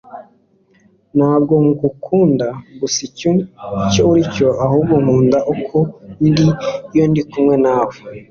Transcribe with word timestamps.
Ntabwo 1.17 1.53
ngukunda 1.65 2.47
gusa 2.79 2.99
icyo 3.09 3.31
uri 4.11 4.23
cyo, 4.35 4.47
ahubwo 4.65 4.93
nkunda 5.01 5.39
uko 5.53 5.77
ndi 6.27 6.45
iyo 6.93 7.03
ndi 7.09 7.21
kumwe 7.29 7.55
nawe. 7.65 7.95